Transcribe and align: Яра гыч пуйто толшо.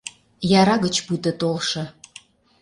Яра 0.59 0.75
гыч 0.83 0.95
пуйто 1.05 1.31
толшо. 1.39 1.83